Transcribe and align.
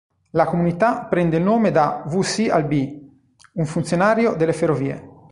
La 0.31 0.45
comunità 0.45 1.05
prende 1.05 1.37
il 1.37 1.43
nome 1.43 1.69
da 1.69 2.03
W. 2.07 2.21
C. 2.21 2.47
Albee, 2.49 3.07
un 3.53 3.65
funzionario 3.67 4.33
delle 4.33 4.51
ferrovie. 4.51 5.07